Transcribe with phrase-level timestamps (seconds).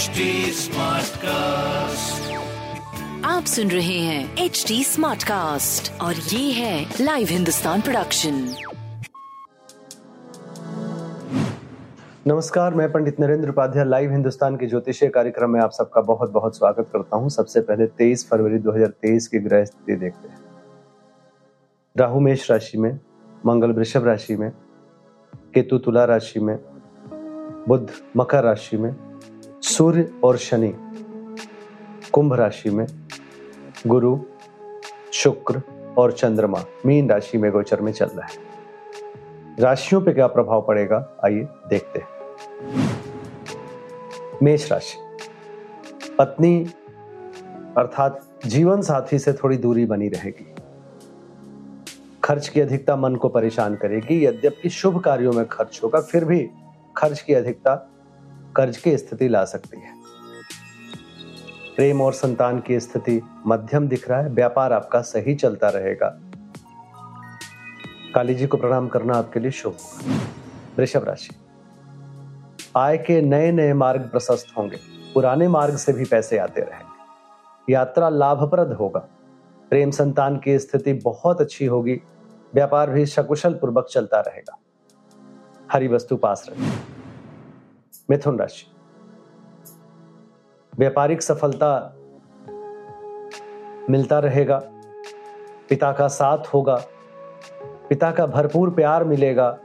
[0.00, 0.24] HD
[0.56, 2.28] Smartcast.
[3.24, 8.38] आप सुन रहे हैं एच डी स्मार्ट कास्ट और ये है लाइव हिंदुस्तान प्रोडक्शन
[12.26, 16.56] नमस्कार मैं पंडित नरेंद्र उपाध्याय लाइव हिंदुस्तान के ज्योतिषीय कार्यक्रम में आप सबका बहुत बहुत
[16.56, 20.38] स्वागत करता हूँ। सबसे पहले 23 फरवरी 2023 की ग्रह स्थिति देखते हैं।
[21.96, 22.98] राहु मेष राशि में
[23.46, 24.50] मंगल वृषभ राशि में
[25.54, 26.58] केतु तुला राशि में
[27.68, 29.09] बुध मकर राशि में
[29.62, 30.74] सूर्य और शनि
[32.12, 32.86] कुंभ राशि में
[33.86, 34.20] गुरु,
[35.12, 35.62] शुक्र
[35.98, 38.50] और चंद्रमा मीन राशि में गोचर में चल रहा है।
[39.58, 41.16] राशियों पे क्या प्रभाव पड़ेगा?
[41.24, 42.08] आइए देखते हैं।
[44.42, 44.98] मेष राशि।
[46.18, 46.66] पत्नी
[47.76, 50.54] अर्थात जीवन साथी से थोड़ी दूरी बनी रहेगी।
[52.24, 56.50] खर्च की अधिकता मन को परेशान करेगी। यद्यपि शुभ कार्यों में खर्च होगा, फिर भी
[56.96, 57.92] खर्च की अधिकता
[58.56, 59.94] कर्ज की स्थिति ला सकती है।
[61.76, 66.20] प्रेम और संतान की स्थिति मध्यम दिख रहा है। व्यापार आपका सही चलता रहेगा।
[68.14, 69.76] काली जी को प्रणाम करना आपके लिए शुभ
[70.78, 71.30] वृषभ राशि।
[72.76, 74.76] आय के नए नए मार्ग प्रशस्त होंगे।
[75.14, 79.00] पुराने मार्ग से भी पैसे आते रहेंगे। यात्रा लाभप्रद होगा।
[79.70, 82.00] प्रेम संतान की स्थिति बहुत अच्छी होगी।
[82.54, 84.58] व्यापार भी सकुशल पूर्वक चलता रहेगा।
[85.72, 86.99] हरी वस्तु पास रखें।
[88.10, 88.66] मिथुन राशि।
[90.78, 91.96] व्यापारिक सफलता
[93.90, 94.58] मिलता रहेगा,
[95.68, 96.74] पिता का साथ होगा,
[97.88, 99.58] पिता का भरपूर प्यार मिलेगा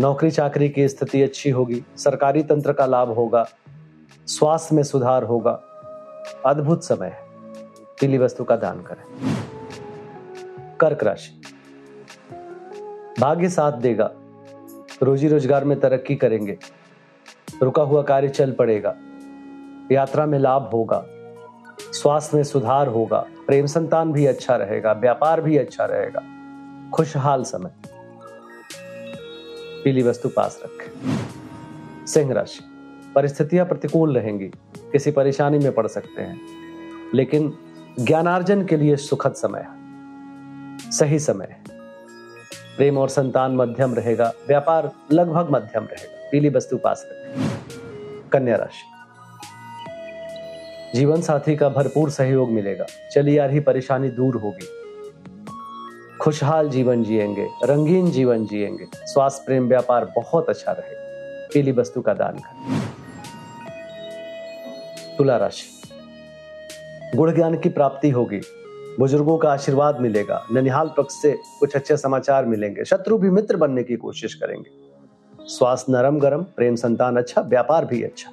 [0.00, 3.46] नौकरी चाकरी की स्थिति अच्छी होगी, सरकारी तंत्र का लाभ होगा,
[4.26, 5.52] स्वास्थ्य में सुधार होगा।
[6.46, 7.24] अद्भुत समय है,
[8.00, 9.04] पीली वस्तु का दान करें।
[10.80, 11.40] कर्क राशि।
[13.20, 14.10] भाग्य साथ देगा
[15.02, 16.58] रोजी रोज़गार में तरक्की करेंगे
[17.62, 18.96] रुका हुआ कार्य चल पड़ेगा।
[19.92, 21.04] यात्रा में लाभ होगा।
[21.92, 26.22] स्वास्थ्य में सुधार होगा। प्रेम संतान भी अच्छा रहेगा। व्यापार भी अच्छा रहेगा।
[26.94, 27.70] खुशहाल समय।
[29.84, 31.16] पीली वस्तु पास रखें।
[32.06, 32.60] सिंह राशि।
[33.14, 34.48] परिस्थितियाँ प्रतिकूल रहेंगी।
[34.92, 36.40] किसी परेशानी में पड़ सकते हैं।
[37.14, 37.58] लेकिन
[38.00, 39.82] ज्ञानार्जन के लिए सुखद समय है।
[40.90, 41.78] सही समय है।
[42.76, 48.92] प्रेम और संतान मध्यम रहेगा। व्यापार लगभग मध्यम रहेगा। पीली वस्तु पास रखें कन्या राशि।
[50.98, 54.66] जीवन साथी का भरपूर सहयोग मिलेगा। चली आ रही परेशानी दूर होगी।
[56.20, 60.94] खुशहाल जीवन जिएँगे, रंगीन जीवन जिएँगे। स्वास्थ्य, प्रेम, व्यापार बहुत अच्छा रहे
[61.48, 62.82] पीली वस्तु का दान करें।
[65.18, 65.82] तुला राशि।
[67.16, 68.40] गुण ज्ञान की प्राप्ति होगी।
[68.98, 73.82] बुज़ुर्गों का आशीर्वाद मिलेगा। ननिहाल पक्ष से कुछ अच्छे समाचार मिलेंगे। शत्रु भी मित्र बनने
[73.82, 74.91] की कोशिश करेंगे।
[75.46, 78.30] स्वास्थ्य नरम गरम, प्रेम संतान अच्छा व्यापार भी अच्छा।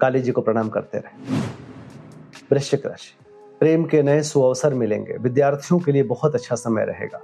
[0.00, 1.40] काली जी को प्रणाम करते रहे।
[2.52, 3.24] वृश्चिक राशि,
[3.60, 7.20] प्रेम के नए सुअवसर मिलेंगे। विद्यार्थियों के लिए बहुत अच्छा समय रहेगा।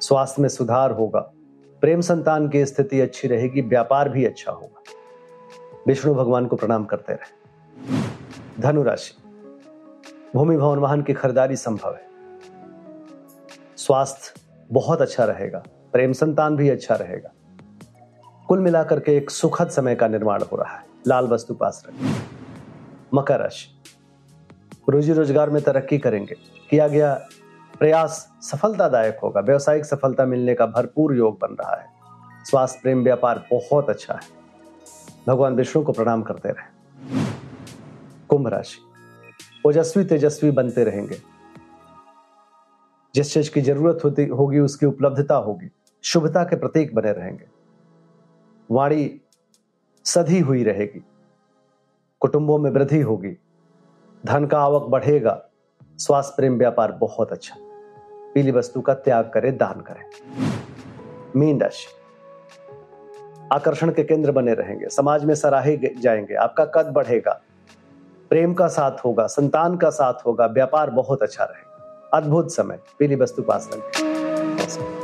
[0.00, 1.20] स्वास्थ्य में सुधार होगा।
[1.80, 4.82] प्रेम संतान की स्थिति अच्छी रहेगी, व्यापार भी अच्छा होगा।
[5.86, 7.44] विष्णु भगवान को प्रणाम करते रहे।
[8.62, 9.14] धनु राशि
[10.34, 12.08] भूमि भवन वाहन की खरीदारी संभव है।
[13.76, 14.40] स्वास्थ्य
[14.72, 17.33] बहुत अच्छा रहेगा। प्रेम संतान भी अच्छा रहेगा।
[18.54, 22.22] कुल मिलाकर के एक सुखद समय का निर्माण हो रहा है। लाल वस्तु पास रखें।
[23.14, 23.82] मकर राशि।
[24.90, 26.34] रोजी रोज़गार में तरक्की करेंगे।
[26.70, 27.14] किया गया
[27.78, 31.86] प्रयास सफलतादायक होगा। व्यवसायिक सफलता मिलने का भरपूर योग बन रहा है।
[32.44, 34.20] स्वास्थ्य, प्रेम, व्यापार बहुत अच्छा है।
[35.28, 36.86] भगवान विष्णु को प्रणाम करते रहे।
[38.28, 38.78] कुंभ राशि।
[39.68, 41.18] ओजस्वी, तेजस्वी बनते रहेंगे।
[43.14, 45.70] जिस चीज़ की ज़रूरत होती होगी, उसकी उपलब्धता होगी।
[46.04, 47.53] शुभता के प्रतीक बने रहेंगे।
[48.70, 49.20] वाणी
[50.04, 51.04] सधी हुई रहेगी,
[52.20, 53.36] कुटुंबों में वृद्धि होगी,
[54.26, 55.42] धन का आवक बढ़ेगा
[55.98, 57.56] स्वास्थ्य प्रेम व्यापार बहुत अच्छा।
[58.34, 60.04] पीली वस्तु का त्याग करें, दान करें।
[61.36, 61.86] मीन राशि
[63.52, 67.40] आकर्षण के केंद्र बने रहेंगे, समाज में सराहे जाएँगे, आपका कद बढ़ेगा,
[68.30, 73.16] प्रेम का साथ होगा, संतान का साथ होगा, व्यापार बहुत अच्छा रहेगा। अद्भुत समय, पीली
[73.16, 75.03] वस्तु पास रखें।